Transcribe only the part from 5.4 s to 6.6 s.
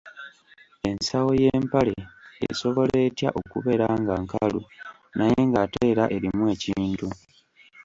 ng’ate era erimu